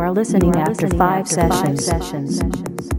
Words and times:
are 0.00 0.12
listening, 0.12 0.56
after, 0.56 0.86
listening 0.86 0.98
five 0.98 1.28
after, 1.28 1.50
five 1.50 1.80
sessions. 1.80 2.40
Five 2.40 2.54
sessions. 2.54 2.89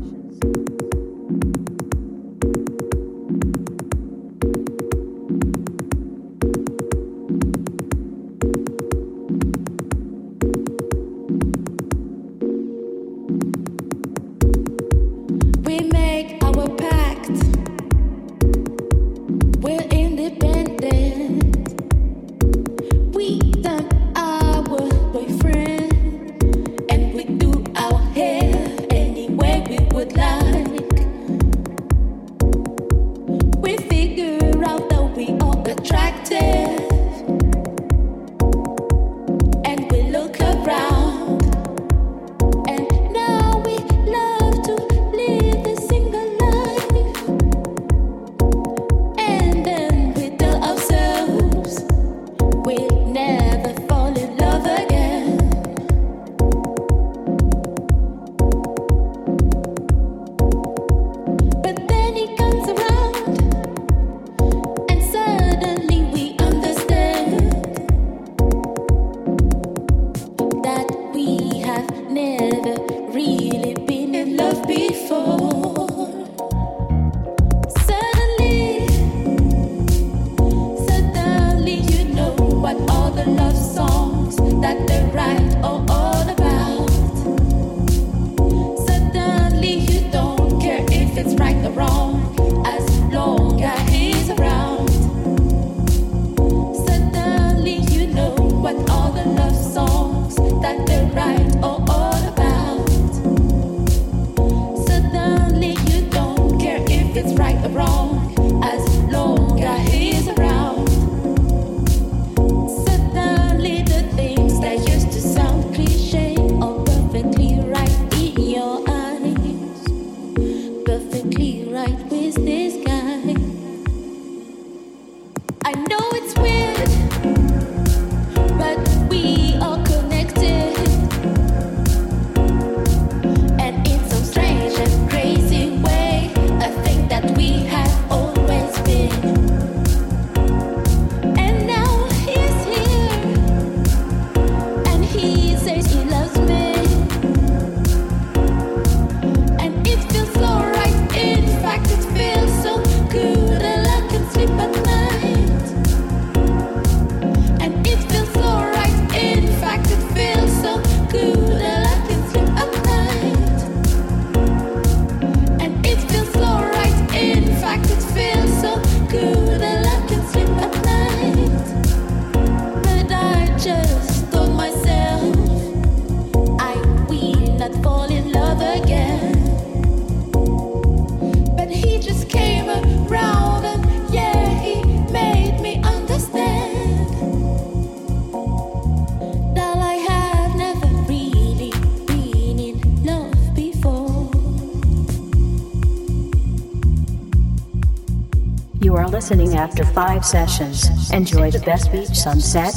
listening 199.22 199.56
after 199.56 199.84
five 199.84 200.26
sessions. 200.26 201.12
Enjoy 201.12 201.52
the 201.52 201.60
best 201.60 201.92
beach 201.92 202.16
sunset, 202.16 202.74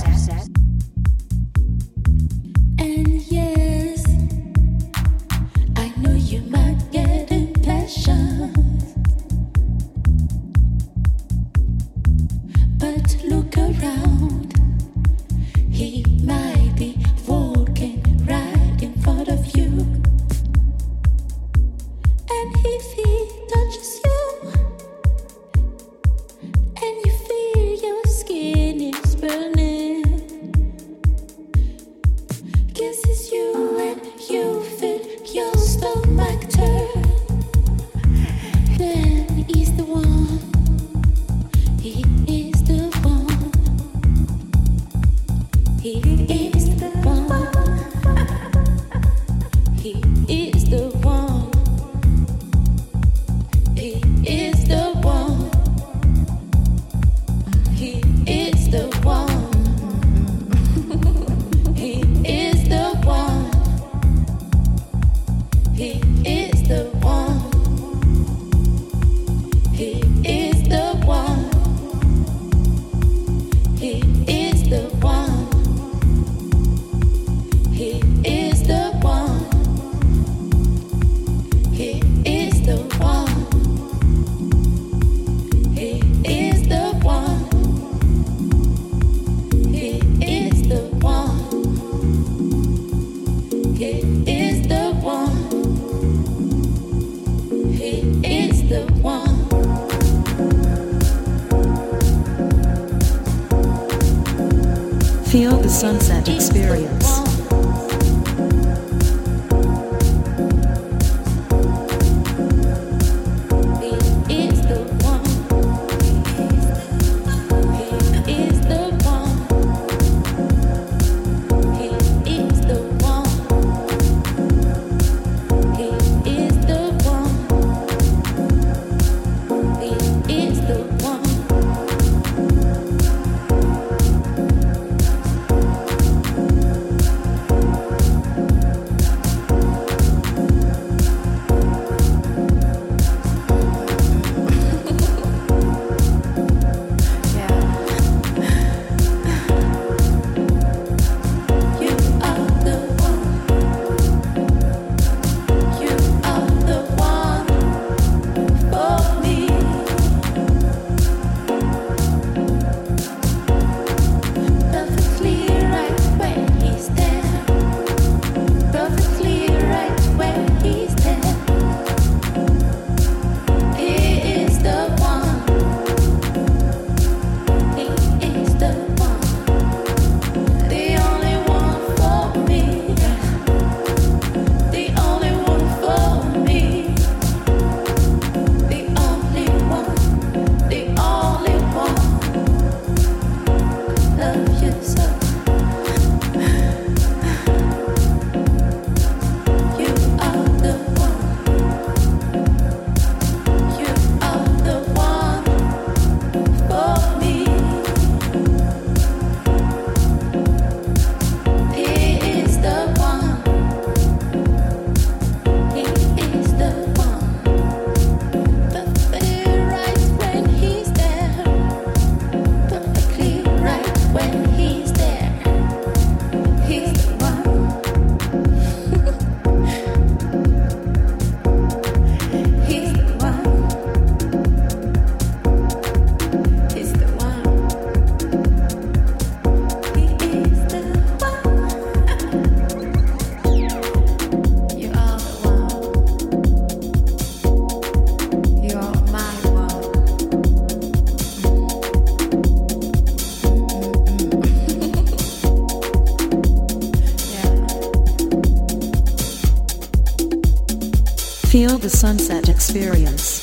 the 261.78 261.90
sunset 261.90 262.49
experience. 262.49 263.42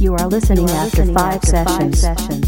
You 0.00 0.14
are 0.14 0.26
listening, 0.26 0.68
you 0.68 0.74
are 0.74 0.84
after, 0.84 1.04
listening 1.04 1.14
five, 1.14 1.34
after 1.34 1.46
sessions. 1.46 2.04
five 2.04 2.18
sessions. 2.18 2.43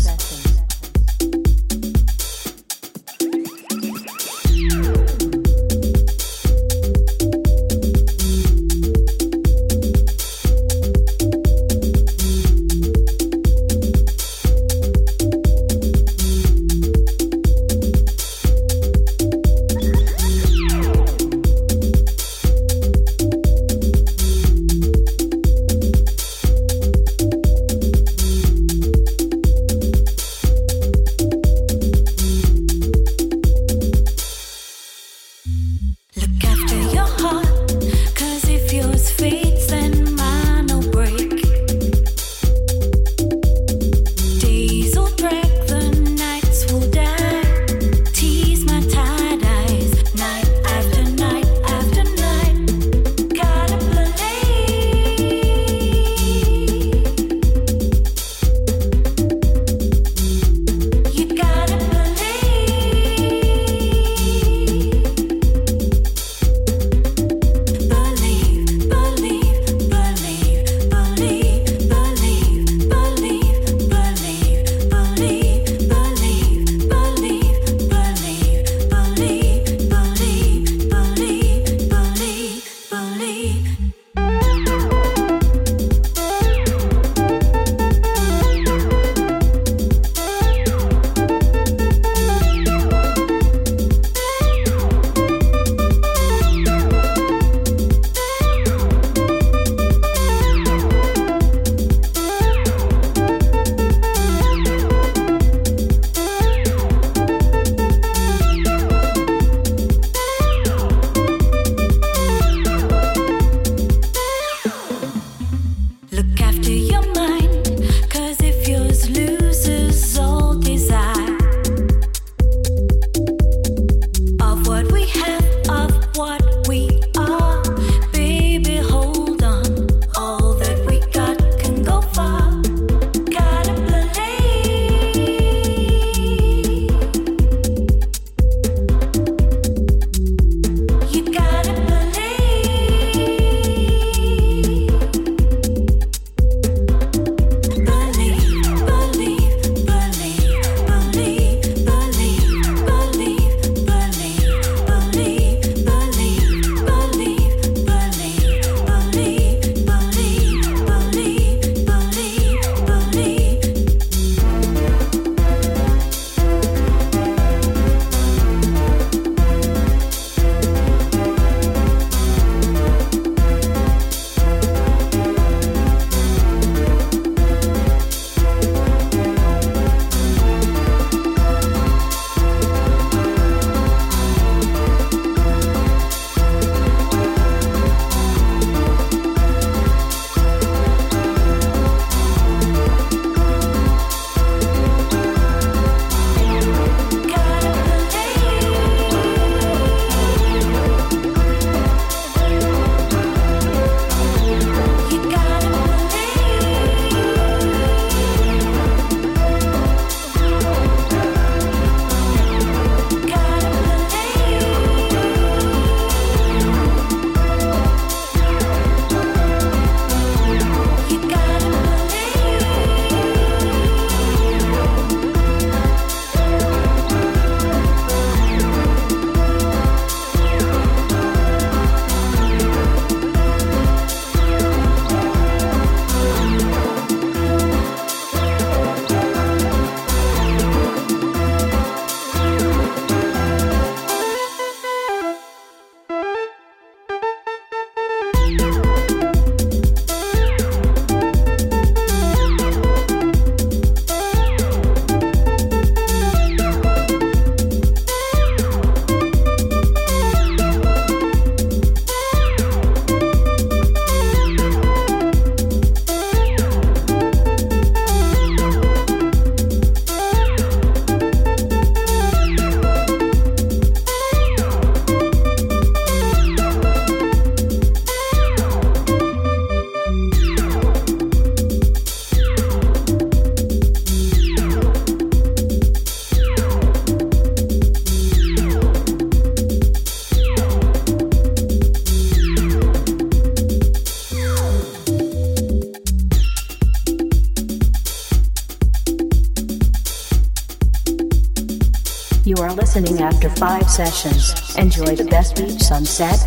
After 303.27 303.51
five 303.51 303.91
sessions. 303.91 304.55
Enjoy 304.77 305.17
the 305.17 305.25
best 305.25 305.57
beach 305.57 305.81
sunset. 305.81 306.39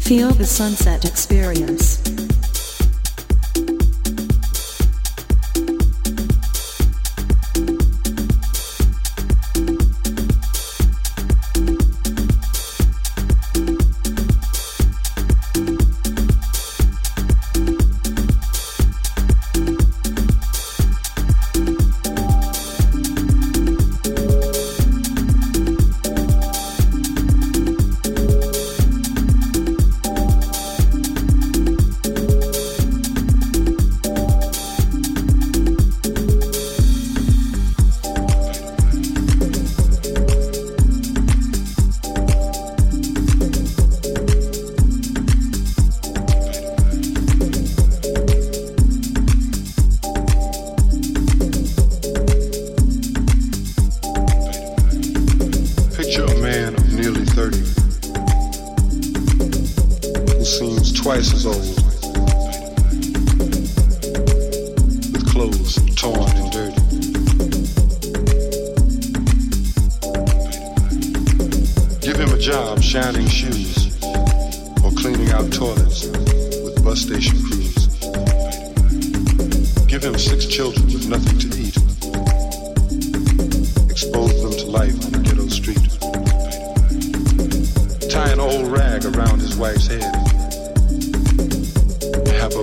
Feel 0.00 0.30
the 0.30 0.46
sunset 0.46 1.04
experience. 1.04 1.75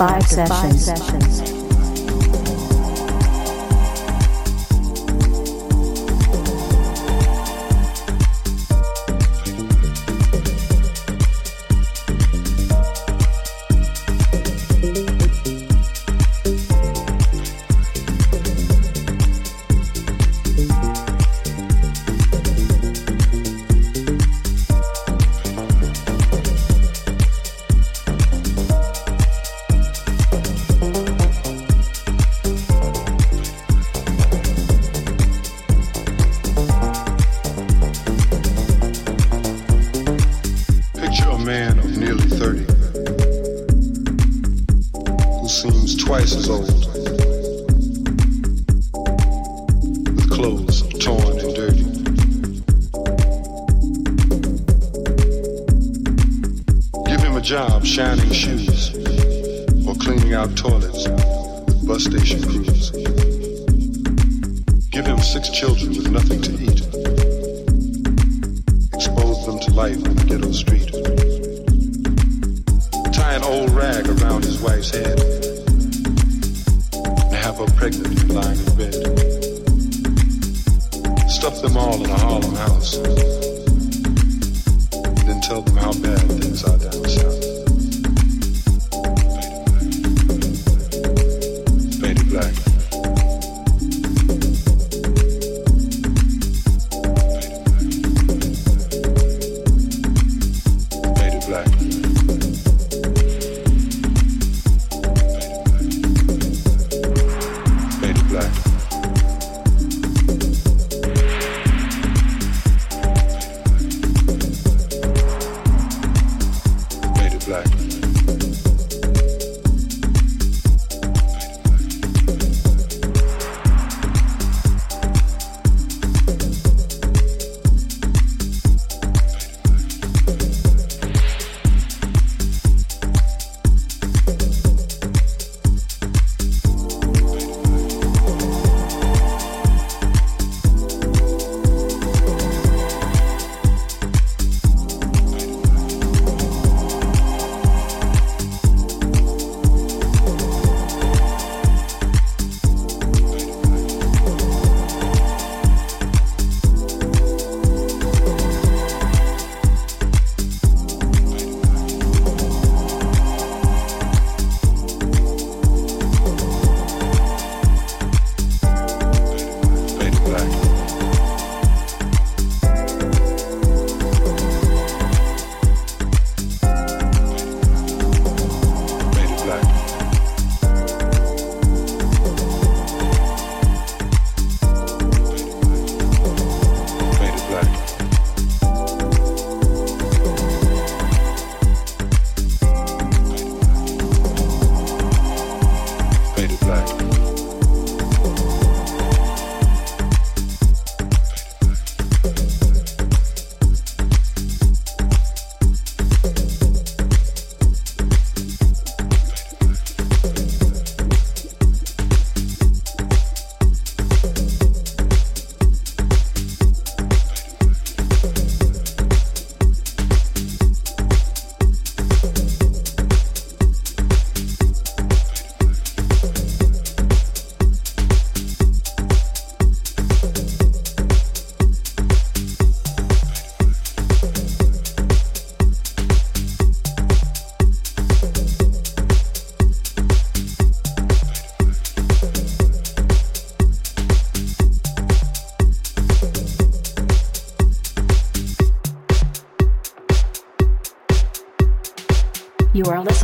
old 0.00 0.36
rag 0.36 1.25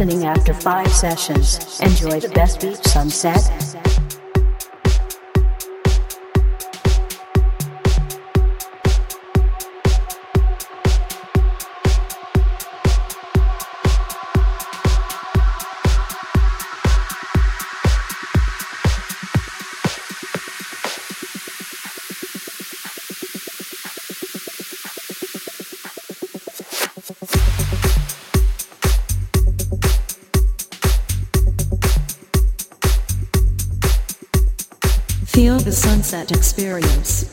listening 0.05 0.27
after 0.27 0.53
five 0.53 0.93
sessions. 0.93 1.81
Enjoy 1.81 2.19
the 2.19 2.29
best 2.31 2.61
beach 2.61 2.83
sunset. 2.83 3.62
Feel 35.42 35.59
the 35.59 35.72
sunset 35.72 36.31
experience. 36.31 37.24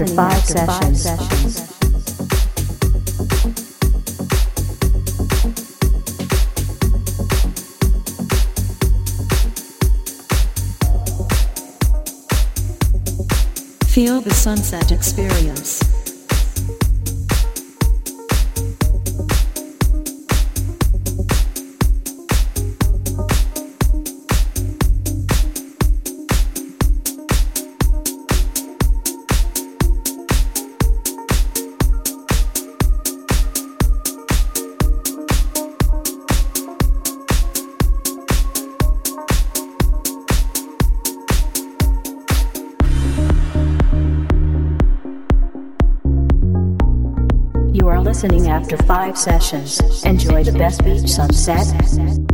After 0.00 0.16
five 0.16 0.96
sessions. 0.96 1.60
Feel 13.92 14.20
the 14.20 14.34
sunset 14.34 14.90
experience. 14.90 15.83
Five 49.04 49.18
sessions. 49.18 50.04
Enjoy 50.04 50.42
the 50.42 50.52
best 50.52 50.82
beach 50.82 51.08
sunset. 51.08 52.33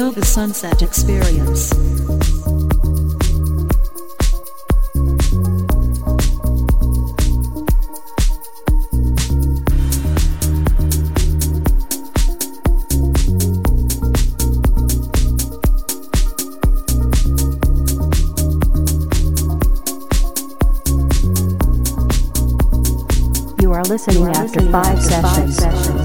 Feel 0.00 0.12
the 0.12 0.24
sunset 0.24 0.80
experience. 0.80 1.74
You 23.60 23.72
are 23.72 23.84
listening 23.84 24.28
after 24.28 24.62
five 24.72 25.02
sessions. 25.02 25.60
You 25.60 25.66
are 25.66 25.99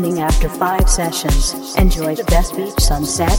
listening 0.00 0.22
after 0.22 0.48
five 0.48 0.88
sessions. 0.88 1.74
Enjoy 1.76 2.14
the 2.14 2.22
best 2.24 2.54
beach 2.54 2.78
sunset. 2.78 3.36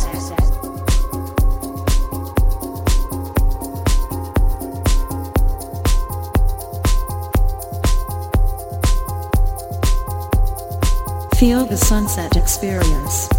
Feel 11.38 11.66
the 11.66 11.78
sunset 11.78 12.36
experience. 12.36 13.39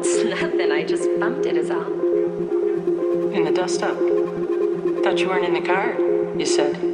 It's 0.00 0.24
nothing. 0.24 0.70
I 0.70 0.84
just 0.84 1.08
bumped 1.18 1.46
it, 1.46 1.56
is 1.56 1.70
all. 1.70 1.86
In 3.32 3.44
the 3.44 3.52
dust 3.52 3.82
up. 3.82 3.96
Thought 3.96 5.18
you 5.18 5.28
weren't 5.28 5.44
in 5.44 5.54
the 5.54 5.66
car, 5.66 5.94
you 6.38 6.46
said. 6.46 6.87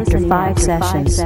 after 0.00 0.20
five 0.20 0.58
sessions. 0.58 1.18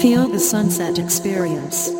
Feel 0.00 0.28
the 0.28 0.38
sunset 0.38 0.98
experience. 0.98 1.99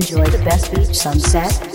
enjoy 0.00 0.24
the 0.24 0.42
best 0.44 0.74
beach 0.74 0.94
sunset 0.96 1.69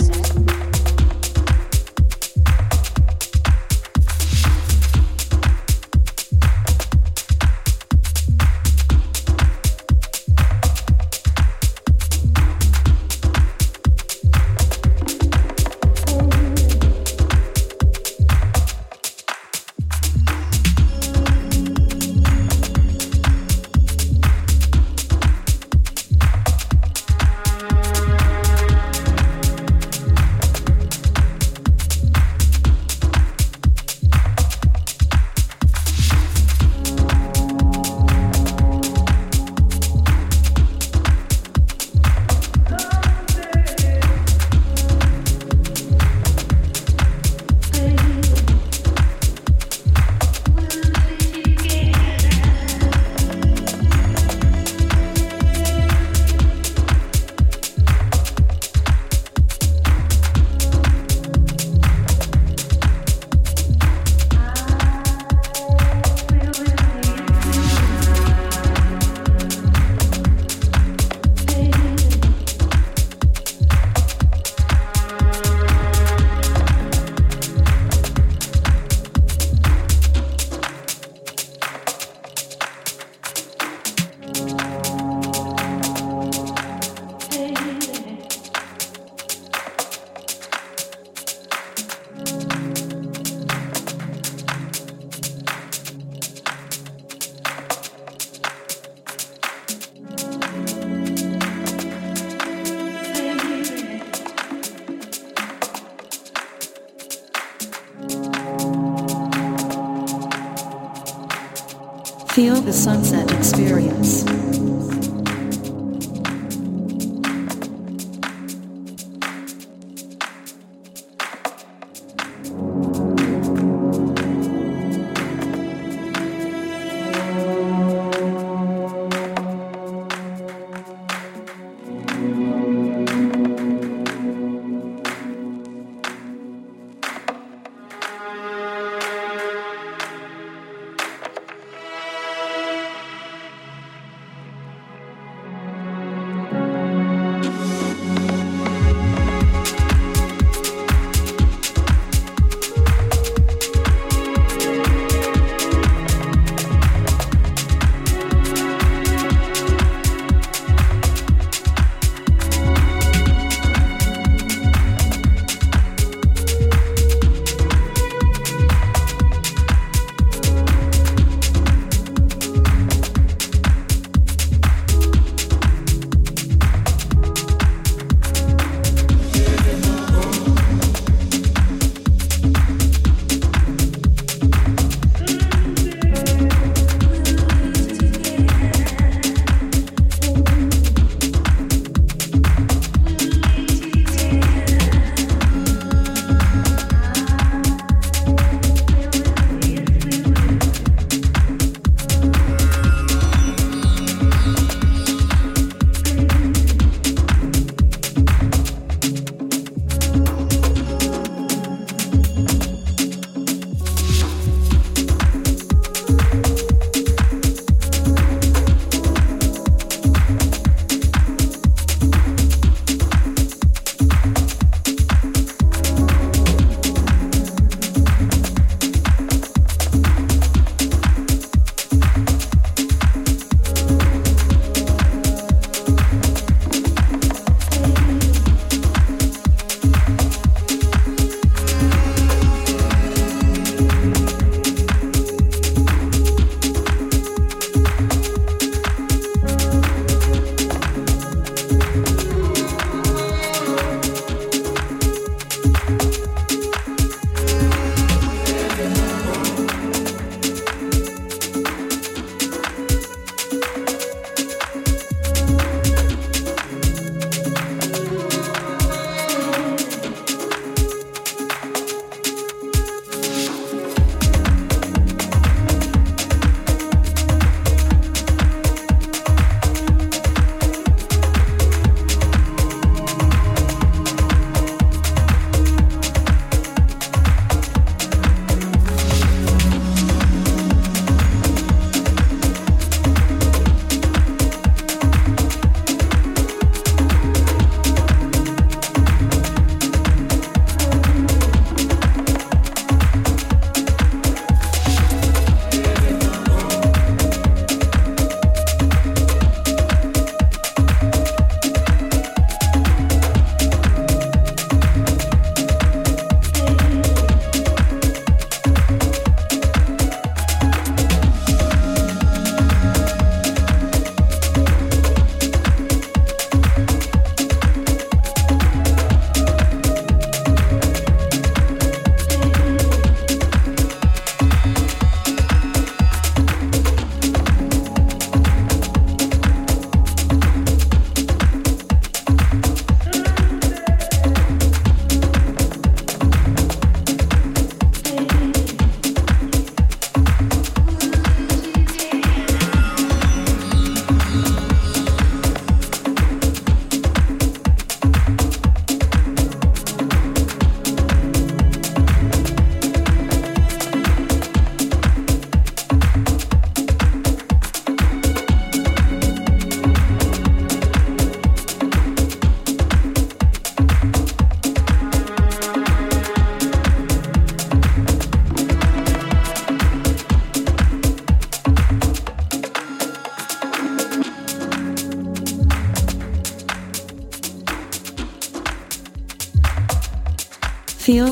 sunset 112.76 113.15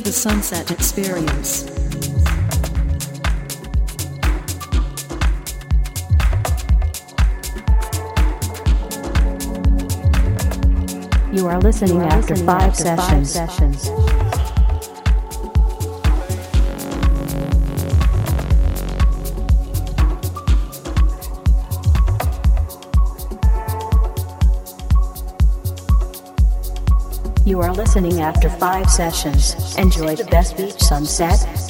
the 0.04 0.12
sunset 0.12 0.70
experience. 0.70 1.64
You 11.32 11.48
are 11.48 11.60
listening 11.60 11.96
You 11.96 12.02
are 12.02 12.08
after 12.10 12.36
listening 12.36 12.46
five 12.46 12.70
after 12.70 12.84
five 12.96 13.28
sessions. 13.28 13.80
sessions. 13.82 14.13
Listening 27.96 28.22
after 28.24 28.50
five 28.50 28.90
sessions. 28.90 29.76
Enjoy 29.78 30.16
the 30.16 30.26
best 30.26 30.58
beach 30.58 30.80
sunset. 30.80 31.63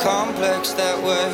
Complex 0.00 0.72
that 0.74 1.02
way. 1.02 1.30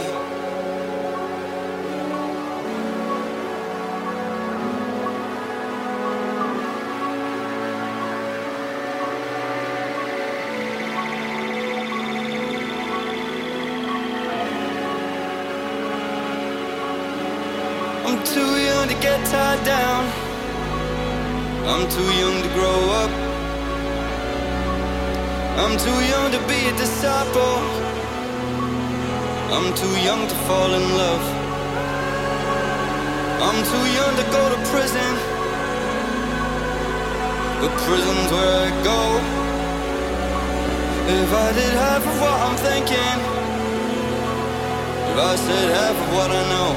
I'm 18.06 18.24
too 18.24 18.40
young 18.40 18.88
to 18.88 18.94
get 19.00 19.26
tied 19.26 19.64
down. 19.64 20.04
I'm 21.66 21.88
too 21.90 22.02
young 22.02 22.42
to 22.42 22.48
grow 22.54 22.90
up. 23.02 23.10
I'm 25.58 25.76
too 25.76 26.00
young 26.08 26.30
to 26.30 26.38
be 26.46 26.68
a 26.68 26.72
disciple. 26.78 27.89
I'm 29.52 29.74
too 29.74 29.96
young 30.02 30.28
to 30.28 30.34
fall 30.46 30.72
in 30.72 30.86
love. 30.96 31.24
I'm 33.42 33.60
too 33.72 33.84
young 33.98 34.14
to 34.20 34.26
go 34.30 34.42
to 34.54 34.58
prison. 34.70 35.12
But 37.60 37.72
prison's 37.82 38.30
where 38.30 38.54
I 38.66 38.70
go. 38.90 39.00
If 41.18 41.30
I 41.34 41.52
did 41.58 41.72
half 41.82 42.06
of 42.06 42.16
what 42.22 42.36
I'm 42.46 42.56
thinking, 42.68 43.16
if 45.10 45.18
I 45.18 45.34
said 45.34 45.66
half 45.78 45.96
of 46.04 46.08
what 46.14 46.30
I 46.30 46.42
know. 46.52 46.70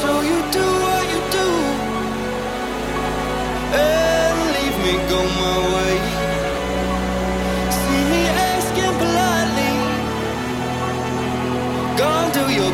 So 0.00 0.20
you 0.20 0.38
do 0.52 0.66
what 0.84 1.04
you 1.12 1.20
do 1.38 1.48
and 3.74 4.36
leave 4.54 4.78
me 4.86 4.94
go 5.10 5.20
my 5.42 5.58
way. 5.74 6.17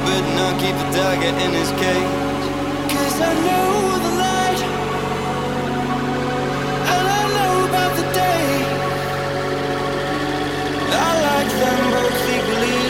And 0.07 0.38
I'll 0.40 0.59
keep 0.61 0.76
the 0.76 0.88
dagger 0.96 1.34
in 1.44 1.52
his 1.52 1.70
cage. 1.82 2.44
Cause 2.92 3.16
I 3.20 3.32
know 3.46 3.70
the 4.07 4.12
night 4.28 4.61
and 6.92 7.07
I 7.20 7.22
know 7.36 7.55
about 7.68 7.92
the 8.00 8.07
day. 8.12 8.44
I 10.92 11.11
like 11.28 11.50
them 11.62 11.80
both 11.94 12.28
equally. 12.36 12.82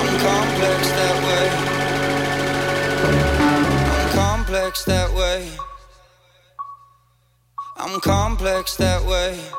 I'm 0.00 0.14
complex 0.28 0.80
that 0.98 1.16
way. 1.26 1.46
I'm 3.94 4.08
complex 4.12 4.84
that 4.84 5.10
way. 5.14 5.38
I'm 7.76 8.00
complex 8.00 8.76
that 8.76 9.04
way. 9.04 9.55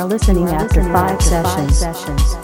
You 0.00 0.06
are 0.06 0.08
listening 0.08 0.48
after 0.48 0.82
five 0.82 1.20
sessions. 1.20 2.34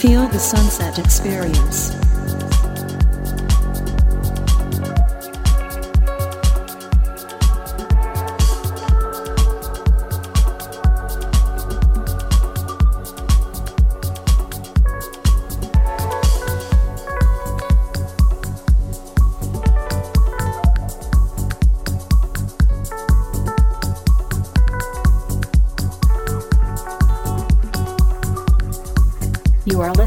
Feel 0.00 0.26
the 0.28 0.38
sunset 0.38 0.98
experience. 0.98 1.91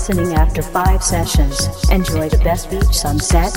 Listening 0.08 0.34
after 0.36 0.62
five 0.62 1.02
sessions. 1.04 1.68
Enjoy 1.90 2.30
the 2.30 2.38
best 2.44 2.70
beach 2.70 2.94
sunset. 2.94 3.52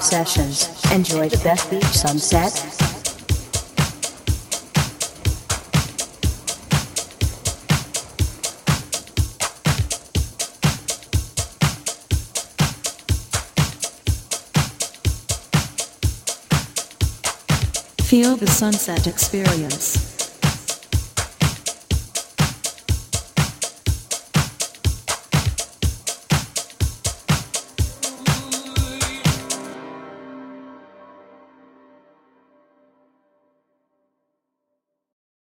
Five 0.00 0.26
sessions. 0.26 0.92
Enjoy 0.92 1.28
the 1.28 1.38
best 1.38 1.70
beach 1.70 1.84
sunset. 1.84 2.52
Feel 18.02 18.36
the 18.36 18.46
sunset 18.46 19.06
experience. 19.06 20.09